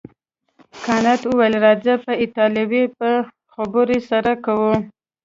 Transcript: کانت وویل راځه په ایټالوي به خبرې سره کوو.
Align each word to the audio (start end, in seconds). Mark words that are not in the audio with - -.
کانت 0.85 1.21
وویل 1.27 1.55
راځه 1.65 1.93
په 2.03 2.11
ایټالوي 2.21 2.83
به 2.97 3.11
خبرې 3.53 3.99
سره 4.09 4.31
کوو. 4.45 4.73